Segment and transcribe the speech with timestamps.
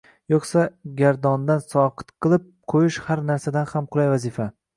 [0.33, 0.61] Yo’qsa
[1.01, 4.51] gardondan soqit qilib qo’yish har narsadan ham qulay vazifa